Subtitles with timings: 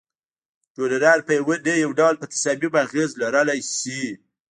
[0.75, 4.03] ډونران په یو نه یو ډول په تصامیمو اغیز لرلای شي.